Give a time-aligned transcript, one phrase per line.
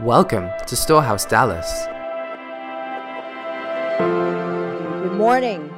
[0.00, 1.86] Welcome to Storehouse Dallas.
[5.02, 5.72] Good morning.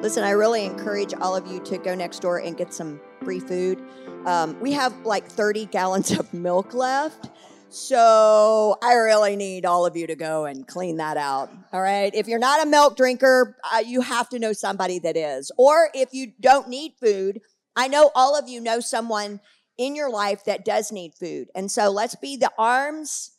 [0.00, 3.40] Listen, I really encourage all of you to go next door and get some free
[3.40, 3.82] food.
[4.24, 7.30] Um, we have like 30 gallons of milk left.
[7.70, 11.50] So I really need all of you to go and clean that out.
[11.72, 12.14] All right.
[12.14, 15.50] If you're not a milk drinker, uh, you have to know somebody that is.
[15.58, 17.40] Or if you don't need food,
[17.74, 19.40] I know all of you know someone
[19.78, 21.48] in your life that does need food.
[21.54, 23.30] And so let's be the arms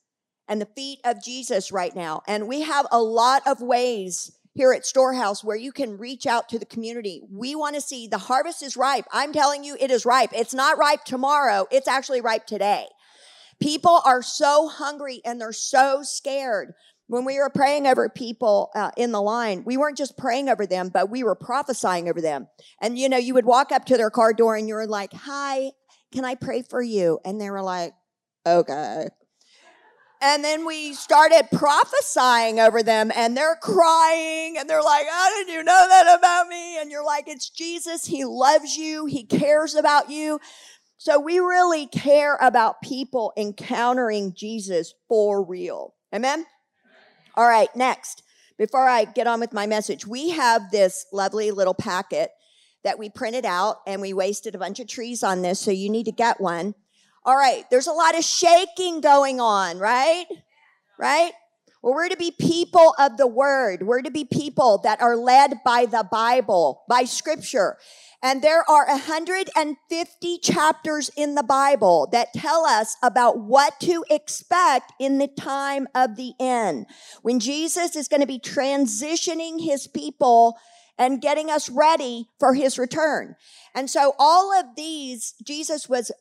[0.47, 2.23] and the feet of Jesus right now.
[2.27, 6.49] And we have a lot of ways here at Storehouse where you can reach out
[6.49, 7.21] to the community.
[7.31, 9.05] We want to see the harvest is ripe.
[9.13, 10.31] I'm telling you, it is ripe.
[10.33, 12.88] It's not ripe tomorrow, it's actually ripe today.
[13.61, 16.73] People are so hungry and they're so scared.
[17.08, 20.67] When we were praying over people uh, in the line, we weren't just praying over
[20.67, 22.47] them, but we were prophesying over them.
[22.81, 25.11] And you know, you would walk up to their car door and you were like,
[25.13, 25.71] Hi,
[26.12, 27.20] can I pray for you?
[27.26, 27.94] And they were like,
[28.45, 29.08] Okay.
[30.22, 35.48] And then we started prophesying over them and they're crying and they're like, How did
[35.48, 36.80] you know that about me?
[36.80, 38.06] And you're like, It's Jesus.
[38.06, 39.06] He loves you.
[39.06, 40.39] He cares about you.
[40.98, 45.94] So we really care about people encountering Jesus for real.
[46.14, 46.45] Amen?
[47.36, 48.23] All right, next.
[48.58, 52.31] Before I get on with my message, we have this lovely little packet
[52.83, 55.89] that we printed out and we wasted a bunch of trees on this, so you
[55.89, 56.75] need to get one.
[57.25, 60.25] All right, there's a lot of shaking going on, right?
[60.97, 61.31] Right?
[61.81, 63.83] Well, we're to be people of the word.
[63.83, 67.77] We're to be people that are led by the Bible, by scripture.
[68.21, 74.91] And there are 150 chapters in the Bible that tell us about what to expect
[74.99, 76.88] in the time of the end.
[77.21, 80.58] When Jesus is going to be transitioning his people
[81.00, 83.36] and getting us ready for his return.
[83.73, 86.11] And so all of these, Jesus was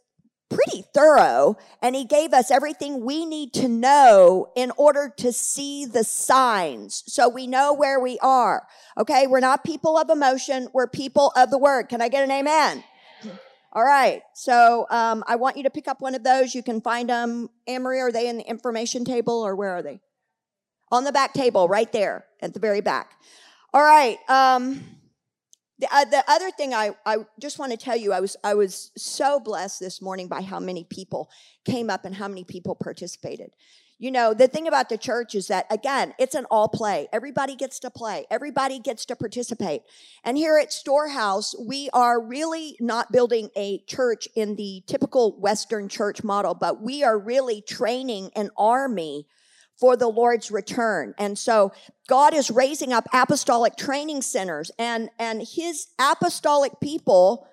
[0.48, 5.84] pretty thorough and he gave us everything we need to know in order to see
[5.84, 8.67] the signs so we know where we are.
[8.97, 9.27] Okay.
[9.27, 10.69] We're not people of emotion.
[10.72, 11.91] We're people of the word.
[11.91, 12.83] Can I get an amen?
[13.72, 14.22] All right.
[14.34, 16.55] So, um, I want you to pick up one of those.
[16.55, 17.50] You can find them.
[17.66, 20.00] Amory, are they in the information table or where are they?
[20.91, 23.12] On the back table, right there at the very back.
[23.75, 24.19] All right.
[24.31, 24.83] Um,
[25.79, 28.55] the, uh, the other thing I, I just want to tell you, I was, I
[28.55, 31.31] was so blessed this morning by how many people
[31.67, 33.51] came up and how many people participated.
[33.99, 37.09] You know, the thing about the church is that, again, it's an all play.
[37.12, 38.27] Everybody gets to play.
[38.31, 39.83] Everybody gets to participate.
[40.25, 45.89] And here at Storehouse, we are really not building a church in the typical Western
[45.89, 49.27] church model, but we are really training an army
[49.78, 51.15] for the Lord's return.
[51.19, 51.72] And so
[52.09, 57.47] God is raising up apostolic training centers and, and his apostolic people,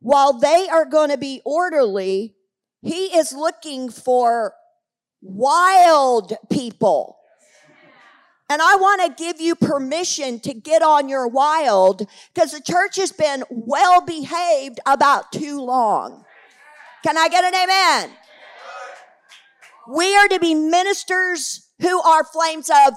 [0.00, 2.34] while they are going to be orderly,
[2.82, 4.54] he is looking for
[5.20, 7.18] wild people.
[8.48, 12.96] And I want to give you permission to get on your wild because the church
[12.96, 16.24] has been well behaved about too long.
[17.02, 18.10] Can I get an amen?
[19.88, 22.94] We are to be ministers who are flames of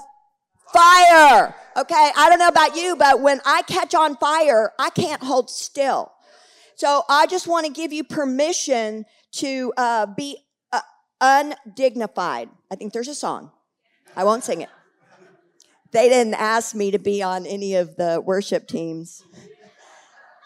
[0.72, 1.54] fire.
[1.76, 2.10] Okay.
[2.16, 6.12] I don't know about you, but when I catch on fire, I can't hold still.
[6.76, 10.38] So I just want to give you permission to uh, be
[10.72, 10.80] uh,
[11.20, 12.48] undignified.
[12.70, 13.50] I think there's a song.
[14.14, 14.68] I won't sing it.
[15.92, 19.22] They didn't ask me to be on any of the worship teams.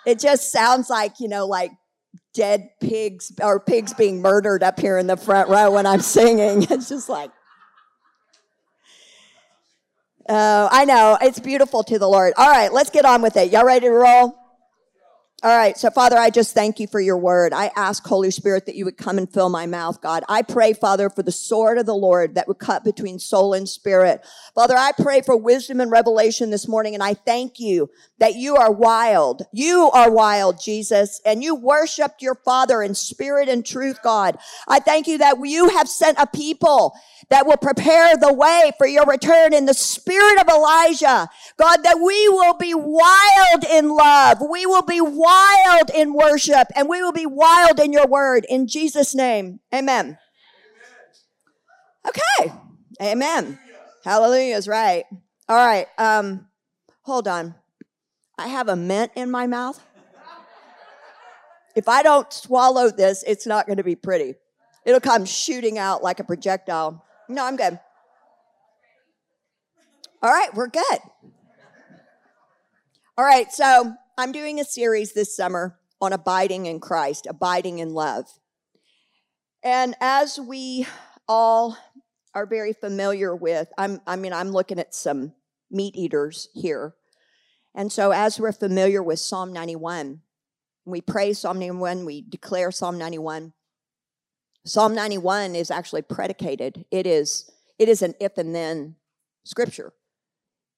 [0.07, 1.73] It just sounds like, you know, like
[2.35, 6.63] dead pigs or pigs being murdered up here in the front row when I'm singing.
[6.71, 7.31] It's just like,
[10.29, 11.19] Oh, I know.
[11.21, 12.35] It's beautiful to the Lord.
[12.37, 13.53] All right, let's get on with it.
[13.53, 14.40] Y'all ready to roll?
[15.43, 15.75] All right.
[15.79, 17.55] So, Father, I just thank you for your word.
[17.55, 20.23] I ask, Holy Spirit, that you would come and fill my mouth, God.
[20.29, 23.67] I pray, Father, for the sword of the Lord that would cut between soul and
[23.67, 24.23] spirit.
[24.55, 28.57] Father, I pray for wisdom and revelation this morning, and I thank you that you
[28.57, 29.41] are wild.
[29.51, 34.37] You are wild, Jesus, and you worshiped your Father in spirit and truth, God.
[34.69, 36.93] I thank you that you have sent a people
[37.31, 41.31] that will prepare the way for your return in the spirit of Elijah.
[41.57, 44.43] God, that we will be wild in love.
[44.51, 45.30] We will be wild
[46.01, 49.61] in worship and we will be wild in your word in Jesus name.
[49.75, 50.19] Amen.
[52.07, 52.53] Okay.
[53.03, 53.59] Amen.
[54.05, 55.05] Hallelujah is right.
[55.49, 55.87] All right.
[55.99, 56.49] Um,
[57.03, 57.55] hold on.
[58.39, 59.85] I have a mint in my mouth.
[61.77, 64.35] If I don't swallow this, it's not going to be pretty.
[64.85, 67.05] It'll come shooting out like a projectile.
[67.29, 67.79] No, I'm good.
[70.23, 70.99] All right, we're good.
[73.17, 77.95] All right, so I'm doing a series this summer on abiding in Christ, abiding in
[77.95, 78.27] love.
[79.63, 80.87] And as we
[81.29, 81.77] all
[82.35, 85.33] are very familiar with, I'm, I mean, I'm looking at some
[85.71, 86.95] meat eaters here.
[87.75, 90.21] And so, as we're familiar with Psalm 91,
[90.85, 93.53] we pray Psalm 91, we declare Psalm 91.
[94.65, 96.85] Psalm 91 is actually predicated.
[96.91, 98.97] It is, it is an if and then
[99.45, 99.93] scripture.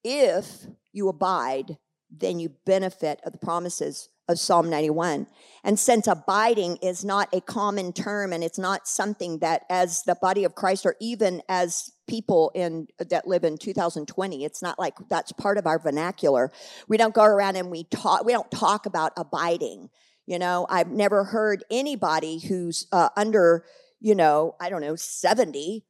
[0.03, 1.77] If you abide,
[2.15, 5.27] then you benefit of the promises of Psalm 91.
[5.65, 10.15] And since abiding is not a common term and it's not something that as the
[10.15, 14.93] body of Christ or even as people in that live in 2020 it's not like
[15.09, 16.51] that's part of our vernacular.
[16.87, 19.89] We don't go around and we talk we don't talk about abiding
[20.25, 20.65] you know?
[20.69, 23.65] I've never heard anybody who's uh, under
[24.03, 25.83] you know i don't know 70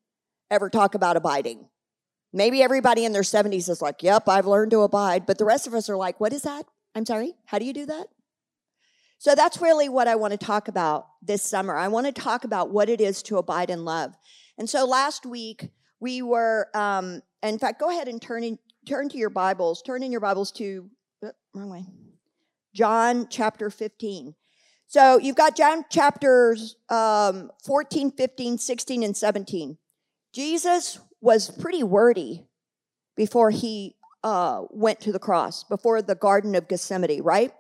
[0.50, 1.68] ever talk about abiding
[2.34, 5.68] maybe everybody in their 70s is like yep i've learned to abide but the rest
[5.68, 6.66] of us are like what is that
[6.96, 8.08] i'm sorry how do you do that
[9.24, 11.78] so that's really what I want to talk about this summer.
[11.78, 14.14] I want to talk about what it is to abide in love.
[14.58, 15.70] And so last week
[16.02, 19.82] we were, um, in fact, go ahead and turn in, turn to your Bibles.
[19.82, 20.90] Turn in your Bibles to
[21.24, 21.86] oh, wrong way.
[22.76, 24.36] John chapter 15.
[24.88, 29.78] So you've got John chapters um, 14, 15, 16, and 17.
[30.34, 32.46] Jesus was pretty wordy
[33.16, 37.52] before he uh, went to the cross, before the Garden of Gethsemane, right?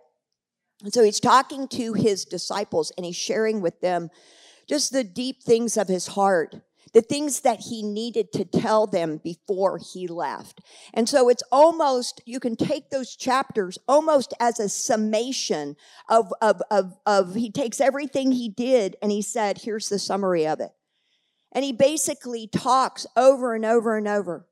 [0.83, 4.09] And so he's talking to his disciples and he's sharing with them
[4.67, 6.55] just the deep things of his heart,
[6.93, 10.61] the things that he needed to tell them before he left.
[10.93, 15.75] And so it's almost, you can take those chapters almost as a summation
[16.09, 20.47] of, of, of, of he takes everything he did and he said, here's the summary
[20.47, 20.71] of it.
[21.53, 24.47] And he basically talks over and over and over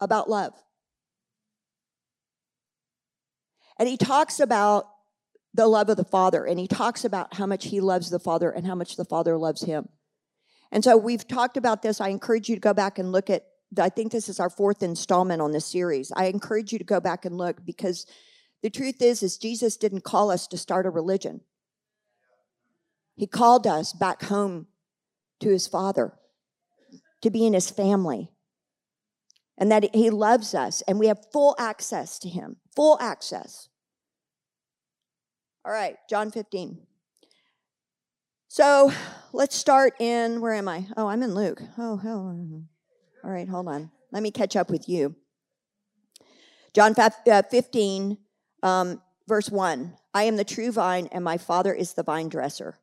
[0.00, 0.54] about love.
[3.78, 4.88] And he talks about
[5.52, 8.50] the love of the Father, and he talks about how much he loves the Father
[8.50, 9.88] and how much the Father loves him.
[10.70, 12.00] And so we've talked about this.
[12.00, 13.46] I encourage you to go back and look at,
[13.76, 16.12] I think this is our fourth installment on this series.
[16.14, 18.06] I encourage you to go back and look because
[18.62, 21.40] the truth is, is Jesus didn't call us to start a religion.
[23.16, 24.68] He called us back home
[25.40, 26.12] to his Father,
[27.22, 28.30] to be in his family,
[29.58, 33.68] and that he loves us, and we have full access to him, full access.
[35.64, 36.78] All right, John 15.
[38.48, 38.92] So
[39.32, 40.86] let's start in, where am I?
[40.96, 41.62] Oh, I'm in Luke.
[41.78, 42.64] Oh, hell.
[43.22, 43.90] All right, hold on.
[44.12, 45.14] Let me catch up with you.
[46.72, 48.18] John uh, 15,
[48.62, 52.78] um, verse 1 I am the true vine, and my Father is the vine dresser.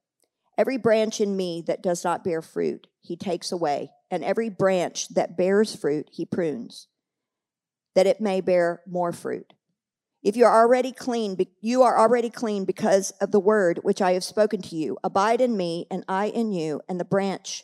[0.58, 5.10] Every branch in me that does not bear fruit, he takes away, and every branch
[5.10, 6.88] that bears fruit, he prunes,
[7.96, 9.54] that it may bear more fruit.
[10.24, 14.14] If you are already clean, you are already clean because of the word which I
[14.14, 14.98] have spoken to you.
[15.04, 17.64] Abide in me, and I in you, and the branch,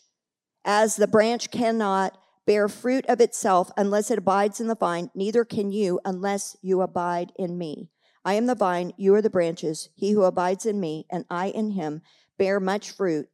[0.63, 5.43] as the branch cannot bear fruit of itself unless it abides in the vine, neither
[5.43, 7.89] can you unless you abide in me.
[8.25, 9.89] I am the vine, you are the branches.
[9.95, 12.01] He who abides in me, and I in him,
[12.37, 13.27] bear much fruit,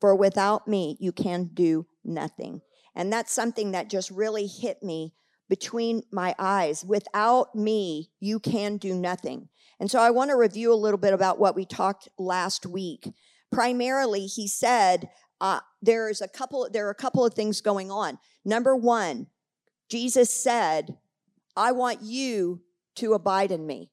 [0.00, 2.60] for without me you can do nothing.
[2.94, 5.14] And that's something that just really hit me
[5.48, 6.84] between my eyes.
[6.84, 9.48] Without me, you can do nothing.
[9.80, 13.12] And so I want to review a little bit about what we talked last week.
[13.52, 15.08] Primarily, he said
[15.40, 16.68] uh, there is a couple.
[16.70, 18.18] There are a couple of things going on.
[18.44, 19.28] Number one,
[19.88, 20.98] Jesus said,
[21.56, 22.62] "I want you
[22.96, 23.90] to abide in me,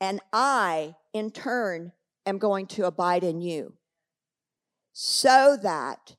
[0.00, 1.92] and I, in turn,
[2.26, 3.74] am going to abide in you,
[4.92, 6.16] so that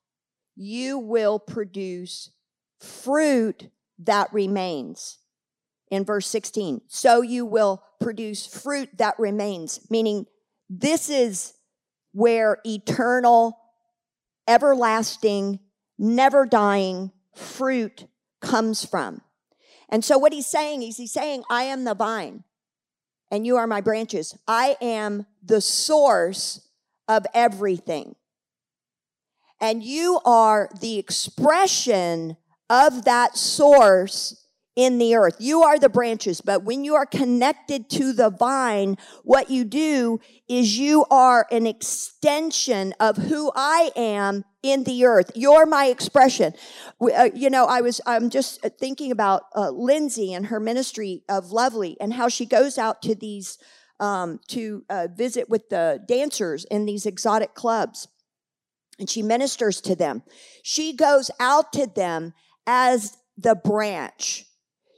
[0.56, 2.32] you will produce
[2.80, 3.70] fruit
[4.00, 5.20] that remains.
[5.92, 10.26] In verse 16, so you will produce fruit that remains, meaning
[10.68, 11.54] this is
[12.12, 13.56] where eternal,
[14.48, 15.60] everlasting,
[16.00, 18.08] never dying fruit
[18.42, 19.22] comes from.
[19.88, 22.44] And so what he's saying is he's saying, I am the vine
[23.32, 24.38] and you are my branches.
[24.48, 26.68] I am the source
[27.08, 28.16] of everything.
[29.60, 32.38] And you are the expression
[32.70, 34.45] of that source
[34.76, 35.38] in the earth.
[35.40, 40.20] You are the branches, but when you are connected to the vine, what you do
[40.50, 45.32] is you are an extension of who I am in the earth.
[45.36, 46.54] You're my expression.
[47.00, 51.52] Uh, you know, I was, I'm just thinking about uh, Lindsay and her ministry of
[51.52, 53.58] Lovely and how she goes out to these,
[54.00, 58.08] um, to uh, visit with the dancers in these exotic clubs.
[59.00, 60.24] And she ministers to them.
[60.64, 62.34] She goes out to them
[62.66, 64.46] as the branch.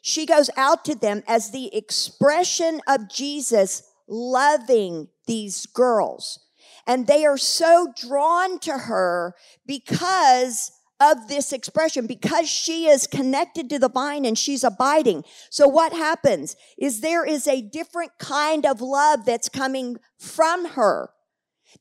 [0.07, 6.39] She goes out to them as the expression of Jesus loving these girls.
[6.87, 9.35] And they are so drawn to her
[9.65, 10.71] because
[11.01, 15.25] of this expression because she is connected to the vine and she's abiding.
[15.49, 21.09] So what happens is there is a different kind of love that's coming from her.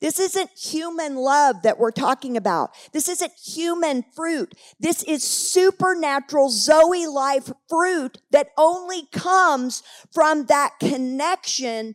[0.01, 2.71] This isn't human love that we're talking about.
[2.93, 4.55] This isn't human fruit.
[4.79, 11.95] This is supernatural Zoe life fruit that only comes from that connection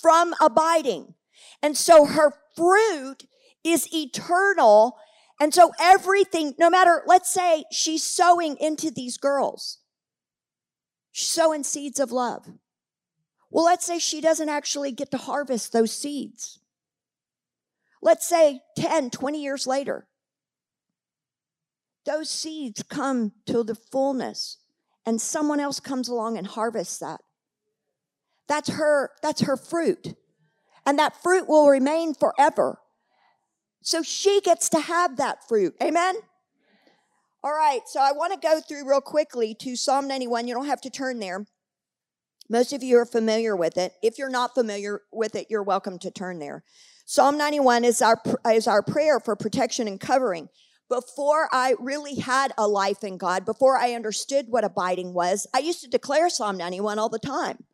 [0.00, 1.14] from abiding.
[1.62, 3.24] And so her fruit
[3.64, 4.96] is eternal.
[5.38, 9.78] And so everything, no matter, let's say she's sowing into these girls,
[11.10, 12.48] she's sowing seeds of love.
[13.50, 16.58] Well, let's say she doesn't actually get to harvest those seeds.
[18.02, 20.08] Let's say 10, 20 years later,
[22.04, 24.58] those seeds come to the fullness
[25.06, 27.20] and someone else comes along and harvests that.
[28.48, 30.14] That's her, that's her fruit.
[30.84, 32.80] And that fruit will remain forever.
[33.82, 35.74] So she gets to have that fruit.
[35.80, 36.16] Amen?
[37.44, 40.46] All right, so I want to go through real quickly to Psalm 91.
[40.46, 41.46] You don't have to turn there.
[42.48, 43.94] Most of you are familiar with it.
[44.02, 46.62] If you're not familiar with it, you're welcome to turn there.
[47.12, 48.22] Psalm 91 is our,
[48.54, 50.48] is our prayer for protection and covering.
[50.88, 55.58] Before I really had a life in God, before I understood what abiding was, I
[55.58, 57.64] used to declare Psalm 91 all the time.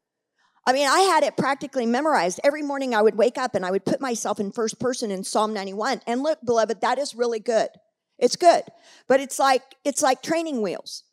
[0.66, 2.40] I mean, I had it practically memorized.
[2.42, 5.22] Every morning I would wake up and I would put myself in first person in
[5.22, 6.00] Psalm 91.
[6.08, 7.68] And look, beloved, that is really good.
[8.18, 8.64] It's good.
[9.06, 11.04] But it's like it's like training wheels.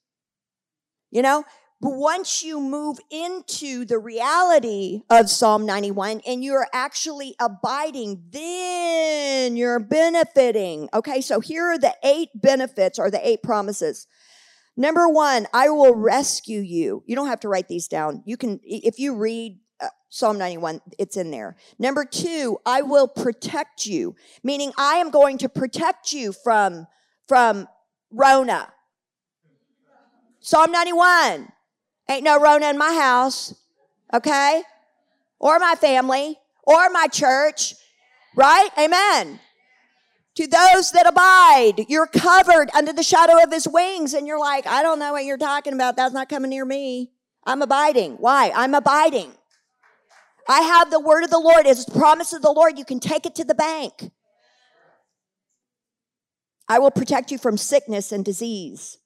[1.12, 1.44] You know,
[1.82, 9.58] but once you move into the reality of Psalm 91 and you're actually abiding, then
[9.58, 10.89] you're benefiting.
[10.94, 14.08] Okay, so here are the eight benefits or the eight promises.
[14.77, 17.03] Number one, I will rescue you.
[17.05, 18.24] You don't have to write these down.
[18.25, 21.58] You can, if you read uh, Psalm 91, it's in there.
[21.77, 26.88] Number two, I will protect you, meaning I am going to protect you from,
[27.27, 27.67] from
[28.12, 28.72] Rona.
[30.39, 31.51] Psalm 91.
[32.10, 33.56] Ain't no Rona in my house.
[34.14, 34.62] Okay?
[35.40, 36.38] Or my family.
[36.64, 37.76] Or my church.
[38.36, 38.70] Right?
[38.78, 39.40] Amen
[40.36, 41.86] to those that abide.
[41.90, 44.14] You're covered under the shadow of his wings.
[44.14, 45.96] And you're like, I don't know what you're talking about.
[45.96, 47.12] That's not coming near me.
[47.46, 48.14] I'm abiding.
[48.14, 48.52] Why?
[48.54, 49.32] I'm abiding.
[50.48, 51.66] I have the word of the Lord.
[51.66, 52.78] It's the promise of the Lord.
[52.78, 54.12] You can take it to the bank.
[56.68, 58.98] I will protect you from sickness and disease.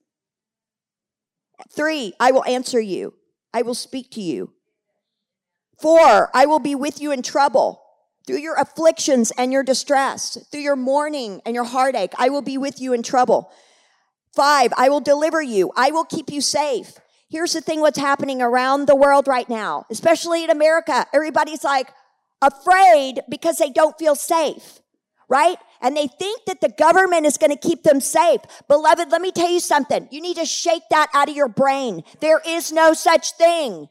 [1.71, 3.13] Three, I will answer you.
[3.53, 4.53] I will speak to you.
[5.79, 7.81] Four, I will be with you in trouble
[8.27, 12.13] through your afflictions and your distress, through your mourning and your heartache.
[12.17, 13.51] I will be with you in trouble.
[14.35, 15.71] Five, I will deliver you.
[15.75, 16.93] I will keep you safe.
[17.29, 21.07] Here's the thing what's happening around the world right now, especially in America.
[21.13, 21.91] Everybody's like
[22.41, 24.79] afraid because they don't feel safe,
[25.27, 25.57] right?
[25.81, 28.41] And they think that the government is going to keep them safe.
[28.67, 30.07] Beloved, let me tell you something.
[30.11, 32.03] You need to shake that out of your brain.
[32.19, 33.87] There is no such thing.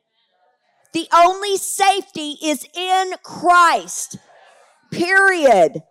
[0.93, 4.19] The only safety is in Christ.
[4.91, 5.83] Period.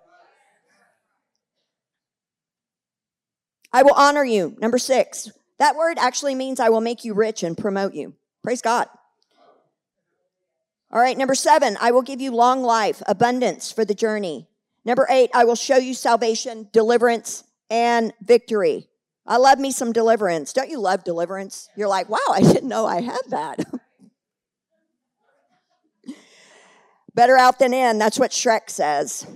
[3.74, 4.56] I will honor you.
[4.60, 5.32] Number six.
[5.60, 8.14] That word actually means I will make you rich and promote you.
[8.44, 8.88] Praise God.
[10.92, 11.18] All right.
[11.18, 11.78] Number seven.
[11.82, 14.48] I will give you long life, abundance for the journey.
[14.88, 15.30] Number eight.
[15.34, 18.88] I will show you salvation, deliverance, and victory.
[19.26, 20.54] I love me some deliverance.
[20.54, 21.68] Don't you love deliverance?
[21.76, 23.66] You're like, wow, I didn't know I had that.
[27.14, 27.98] Better out than in.
[27.98, 29.28] That's what Shrek says.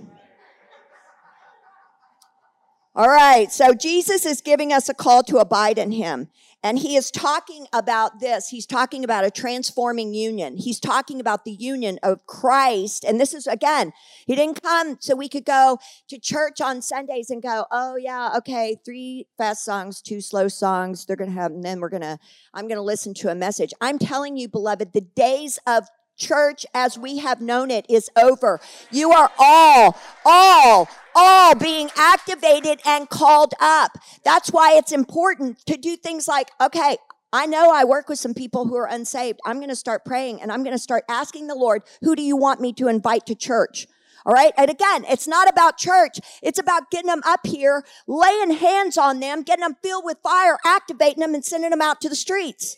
[2.94, 3.52] All right.
[3.52, 6.30] So Jesus is giving us a call to abide in him.
[6.62, 8.48] And he is talking about this.
[8.48, 10.56] He's talking about a transforming union.
[10.56, 13.04] He's talking about the union of Christ.
[13.04, 13.92] And this is, again,
[14.26, 15.78] he didn't come so we could go
[16.08, 21.04] to church on Sundays and go, oh, yeah, okay, three fast songs, two slow songs.
[21.04, 22.18] They're going to have, and then we're going to,
[22.54, 23.72] I'm going to listen to a message.
[23.80, 25.88] I'm telling you, beloved, the days of
[26.18, 28.60] church as we have known it is over.
[28.90, 33.98] You are all, all, all being activated and called up.
[34.24, 36.96] That's why it's important to do things like, okay,
[37.32, 39.40] I know I work with some people who are unsaved.
[39.46, 42.22] I'm going to start praying and I'm going to start asking the Lord, who do
[42.22, 43.86] you want me to invite to church?
[44.24, 44.52] All right.
[44.56, 46.20] And again, it's not about church.
[46.42, 50.58] It's about getting them up here, laying hands on them, getting them filled with fire,
[50.64, 52.76] activating them and sending them out to the streets.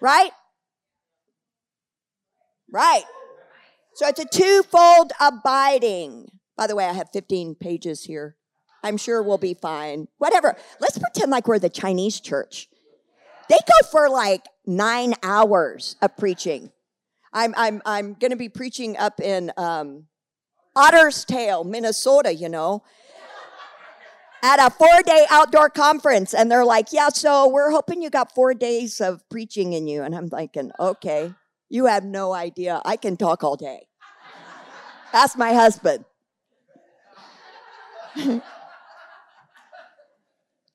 [0.00, 0.32] Right?
[2.72, 3.04] Right.
[3.94, 6.30] So it's a twofold abiding.
[6.56, 8.36] By the way, I have 15 pages here.
[8.82, 10.08] I'm sure we'll be fine.
[10.16, 10.56] Whatever.
[10.80, 12.68] Let's pretend like we're the Chinese church.
[13.48, 16.72] They go for like nine hours of preaching.
[17.34, 20.06] I'm, I'm, I'm going to be preaching up in um,
[20.74, 22.82] Otter's Tail, Minnesota, you know.
[24.42, 26.32] at a four day outdoor conference.
[26.32, 30.02] And they're like, yeah, so we're hoping you got four days of preaching in you.
[30.02, 31.32] And I'm thinking, okay,
[31.72, 32.82] you have no idea.
[32.84, 33.86] I can talk all day.
[35.14, 36.04] Ask my husband.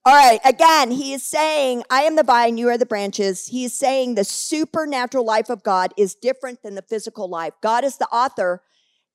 [0.05, 3.47] All right, again, he is saying, I am the vine, you are the branches.
[3.47, 7.53] He is saying the supernatural life of God is different than the physical life.
[7.61, 8.63] God is the author.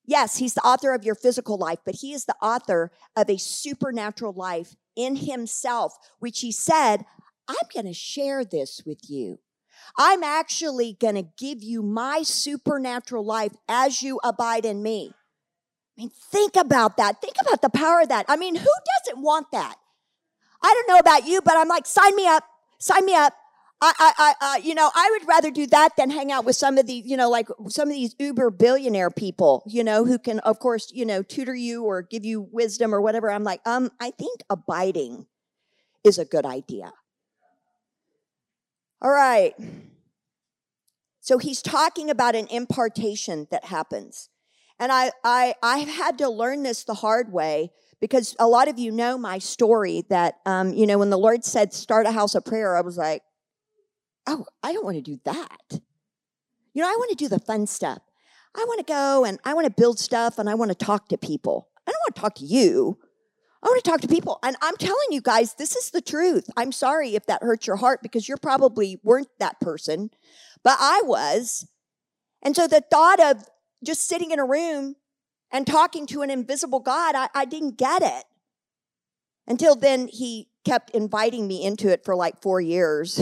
[0.05, 3.37] Yes, he's the author of your physical life, but he is the author of a
[3.37, 7.05] supernatural life in himself, which he said,
[7.47, 9.39] I'm going to share this with you.
[9.97, 15.13] I'm actually going to give you my supernatural life as you abide in me.
[15.97, 17.21] I mean, think about that.
[17.21, 18.25] Think about the power of that.
[18.27, 18.69] I mean, who
[19.05, 19.75] doesn't want that?
[20.61, 22.43] I don't know about you, but I'm like, sign me up,
[22.79, 23.33] sign me up.
[23.85, 26.77] I, I, I, you know, I would rather do that than hang out with some
[26.77, 30.39] of the, you know, like some of these uber billionaire people, you know, who can,
[30.39, 33.29] of course, you know, tutor you or give you wisdom or whatever.
[33.29, 35.27] I'm like, um, I think abiding
[36.05, 36.93] is a good idea.
[39.03, 39.53] All right.
[41.19, 44.29] So he's talking about an impartation that happens.
[44.79, 48.79] And I, I, I've had to learn this the hard way because a lot of
[48.79, 52.33] you know my story that, um, you know, when the Lord said, start a house
[52.33, 53.23] of prayer, I was like,
[54.25, 55.79] oh, I don't want to do that.
[56.73, 57.99] You know, I want to do the fun stuff.
[58.55, 61.09] I want to go and I want to build stuff and I want to talk
[61.09, 61.69] to people.
[61.85, 62.99] I don't want to talk to you.
[63.63, 64.39] I want to talk to people.
[64.43, 66.49] And I'm telling you guys, this is the truth.
[66.57, 70.09] I'm sorry if that hurts your heart because you probably weren't that person,
[70.63, 71.65] but I was.
[72.41, 73.47] And so the thought of
[73.83, 74.95] just sitting in a room
[75.49, 78.25] and talking to an invisible God, I, I didn't get it.
[79.47, 83.21] Until then, he kept inviting me into it for like four years.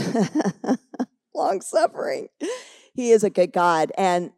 [1.34, 2.28] Long suffering.
[2.94, 3.92] He is a good God.
[3.96, 4.32] And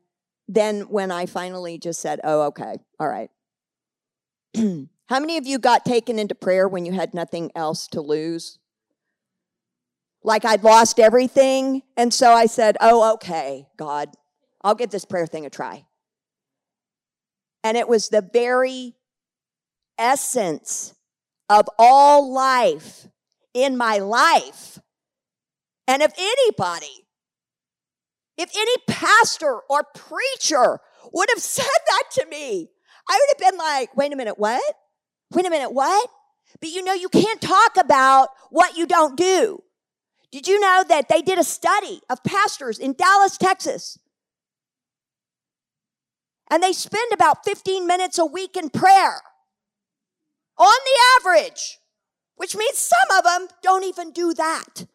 [0.49, 3.31] then when I finally just said, oh, okay, all right.
[5.09, 8.59] How many of you got taken into prayer when you had nothing else to lose?
[10.23, 11.83] Like I'd lost everything.
[11.97, 14.09] And so I said, oh, okay, God,
[14.63, 15.85] I'll give this prayer thing a try.
[17.63, 18.95] And it was the very
[19.99, 20.95] essence
[21.51, 23.07] of all life
[23.53, 24.79] in my life.
[25.87, 27.07] And if anybody,
[28.39, 30.81] if any pastor or preacher
[31.13, 32.71] would have said that to me,
[33.09, 34.63] I would have been like, wait a minute, what?
[35.31, 36.09] Wait a minute, what?
[36.61, 39.63] But you know, you can't talk about what you don't do.
[40.31, 43.99] Did you know that they did a study of pastors in Dallas, Texas?
[46.51, 49.21] and they spend about 15 minutes a week in prayer
[50.57, 51.79] on the average,
[52.37, 54.87] which means some of them don't even do that.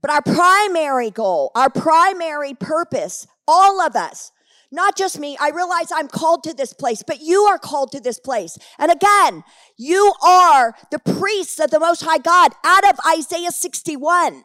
[0.00, 4.30] But our primary goal, our primary purpose, all of us,
[4.70, 8.00] not just me, I realize I'm called to this place, but you are called to
[8.00, 8.58] this place.
[8.78, 9.42] And again,
[9.78, 14.44] you are the priests of the Most High God out of Isaiah 61.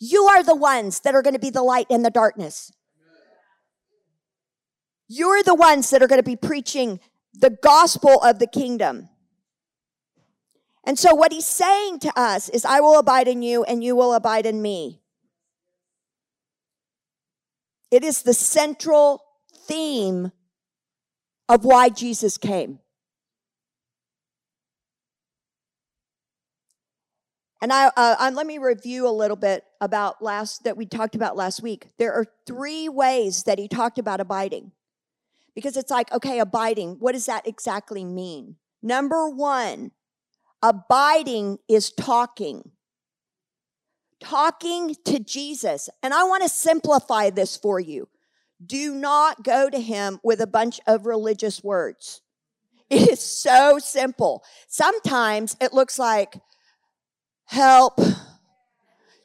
[0.00, 2.72] You are the ones that are going to be the light in the darkness.
[5.06, 6.98] You're the ones that are going to be preaching
[7.32, 9.08] the gospel of the kingdom.
[10.86, 13.96] And so, what he's saying to us is, I will abide in you and you
[13.96, 15.00] will abide in me.
[17.90, 19.22] It is the central
[19.66, 20.32] theme
[21.48, 22.78] of why Jesus came.
[27.64, 31.34] And I, uh, let me review a little bit about last that we talked about
[31.34, 31.88] last week.
[31.96, 34.72] There are three ways that he talked about abiding
[35.54, 38.56] because it's like, okay, abiding, what does that exactly mean?
[38.82, 39.92] Number one,
[40.62, 42.70] abiding is talking.
[44.20, 45.88] Talking to Jesus.
[46.02, 48.08] And I want to simplify this for you.
[48.64, 52.20] Do not go to him with a bunch of religious words.
[52.90, 54.44] It is so simple.
[54.68, 56.36] Sometimes it looks like,
[57.46, 57.98] help.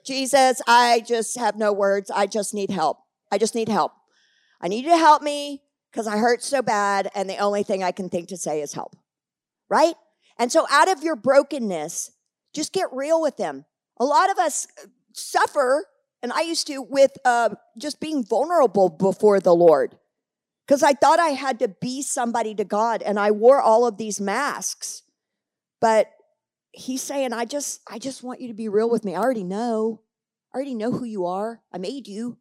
[0.06, 2.10] Jesus, I just have no words.
[2.10, 3.00] I just need help.
[3.32, 3.92] I just need help.
[4.62, 5.62] I need you to help me
[5.92, 8.74] because I hurt so bad, and the only thing I can think to say is
[8.74, 8.96] help.
[9.70, 9.96] Right?
[10.38, 12.12] And so, out of your brokenness,
[12.54, 13.66] just get real with them.
[14.00, 14.68] A lot of us
[15.14, 15.86] suffer,
[16.22, 19.98] and I used to, with uh, just being vulnerable before the Lord.
[20.68, 23.98] Because I thought I had to be somebody to God, and I wore all of
[23.98, 25.02] these masks.
[25.82, 26.08] But
[26.72, 29.16] he's saying, I just, I just want you to be real with me.
[29.16, 30.02] I already know.
[30.54, 31.62] I already know who you are.
[31.74, 32.38] I made you.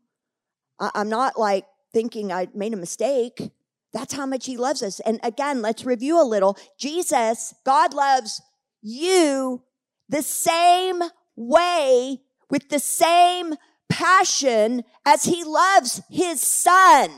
[0.78, 3.50] I, I'm not like thinking I made a mistake.
[3.92, 5.00] That's how much he loves us.
[5.00, 6.58] And again, let's review a little.
[6.78, 8.42] Jesus, God loves
[8.82, 9.62] you
[10.08, 11.02] the same
[11.36, 12.18] way
[12.50, 13.54] with the same
[13.88, 17.10] passion as he loves his son.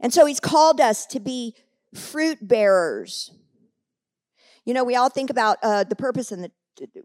[0.00, 1.54] And so he's called us to be
[1.94, 3.30] fruit bearers.
[4.66, 6.50] You know, we all think about uh, the purpose and the,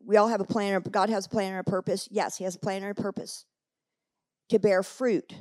[0.05, 0.81] we all have a plan.
[0.91, 2.09] God has a plan and a purpose.
[2.11, 3.45] Yes, he has a plan and a purpose
[4.49, 5.33] to bear fruit,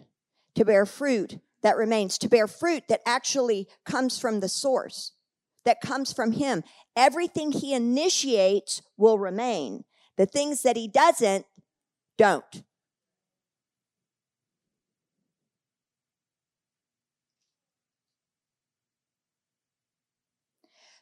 [0.55, 5.13] to bear fruit that remains, to bear fruit that actually comes from the source,
[5.69, 6.65] that comes from him.
[6.97, 9.85] Everything he initiates will remain.
[10.17, 11.45] The things that he doesn't,
[12.17, 12.63] don't.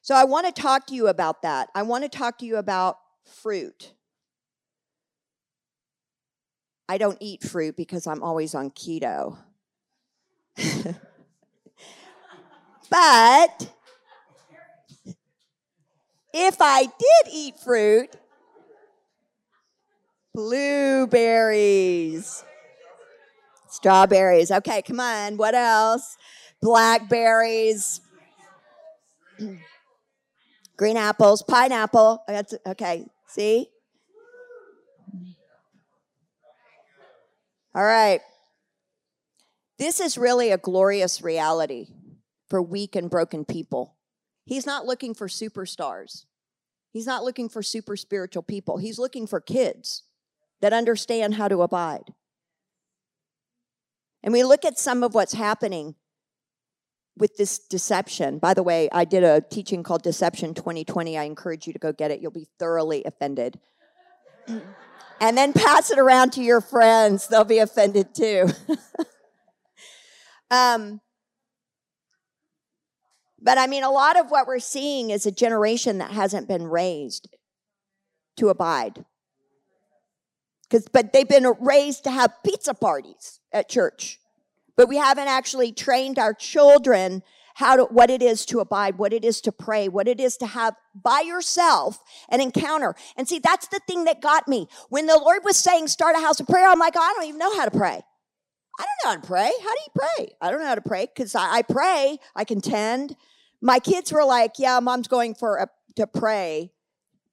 [0.03, 1.69] So I want to talk to you about that.
[1.73, 3.93] I want to talk to you about fruit.
[6.89, 9.39] I don't eat fruit because I'm always on keto.
[12.91, 13.76] but
[16.39, 18.11] if I did eat fruit,
[20.35, 21.25] blueberries,
[23.71, 24.51] strawberries.
[24.51, 25.39] Okay, come on.
[25.39, 26.19] What else?
[26.61, 28.03] Blackberries.
[30.77, 32.23] green apples, pineapple.
[32.67, 33.69] Okay, see?
[37.75, 38.21] All right.
[39.79, 41.89] This is really a glorious reality
[42.49, 43.96] for weak and broken people.
[44.47, 46.25] He's not looking for superstars.
[46.93, 48.79] He's not looking for super spiritual people.
[48.79, 50.05] He's looking for kids
[50.63, 52.15] that understand how to abide.
[54.23, 55.97] And we look at some of what's happening
[57.19, 58.39] with this deception.
[58.39, 61.19] By the way, I did a teaching called Deception 2020.
[61.19, 62.21] I encourage you to go get it.
[62.21, 63.59] You'll be thoroughly offended.
[65.21, 68.49] and then pass it around to your friends, they'll be offended too.
[70.51, 71.01] um,
[73.47, 76.67] but I mean, a lot of what we're seeing is a generation that hasn't been
[76.67, 77.29] raised
[78.37, 79.07] to abide.
[80.69, 84.21] Because, but they've been raised to have pizza parties at church
[84.77, 87.23] but we haven't actually trained our children
[87.55, 90.37] how to, what it is to abide, what it is to pray, what it is
[90.37, 92.95] to have by yourself an encounter.
[93.17, 94.69] And see, that's the thing that got me.
[94.91, 97.39] When the Lord was saying, start a house of prayer, I'm like, I don't even
[97.39, 98.03] know how to pray.
[98.79, 99.51] I don't know how to pray.
[99.63, 100.37] How do you pray?
[100.43, 103.17] I don't know how to pray because I, I, pray, I contend.
[103.61, 106.73] My kids were like, yeah, mom's going for a, to pray,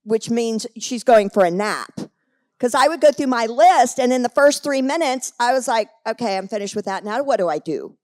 [0.04, 2.00] which means she's going for a nap.
[2.58, 5.68] Because I would go through my list, and in the first three minutes, I was
[5.68, 7.04] like, okay, I'm finished with that.
[7.04, 7.98] Now, what do I do?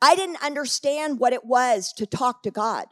[0.00, 2.86] I didn't understand what it was to talk to God,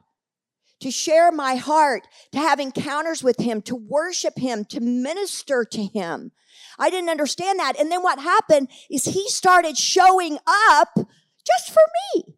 [0.80, 5.84] to share my heart, to have encounters with Him, to worship Him, to minister to
[5.84, 6.32] Him.
[6.78, 7.78] I didn't understand that.
[7.78, 11.82] And then what happened is He started showing up just for
[12.14, 12.34] me.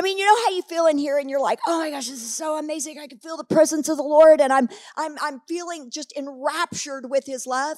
[0.00, 2.08] I mean, you know how you feel in here and you're like, oh my gosh,
[2.08, 2.98] this is so amazing.
[2.98, 7.10] I can feel the presence of the Lord and I'm I'm I'm feeling just enraptured
[7.10, 7.76] with his love.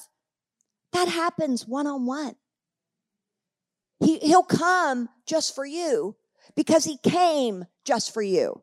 [0.93, 2.37] That happens one on one.
[3.99, 6.15] He, he'll come just for you
[6.55, 8.63] because he came just for you.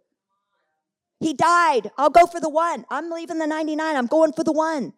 [1.19, 1.91] He died.
[1.98, 2.86] I'll go for the one.
[2.89, 3.93] I'm leaving the 99.
[3.93, 4.93] I'm going for the one.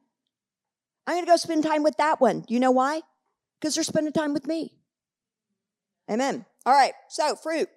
[1.08, 2.46] I'm going to go spend time with that one.
[2.48, 3.02] You know why?
[3.60, 4.76] Because they're spending time with me.
[6.12, 6.46] Amen.
[6.64, 6.94] All right.
[7.10, 7.68] So, fruit.